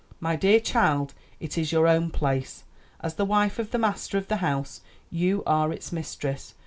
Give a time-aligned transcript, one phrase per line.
[0.19, 2.63] "My dear child, it is your own place;
[3.01, 4.81] as the wife of the master of the house,
[5.11, 6.55] you are its mistress.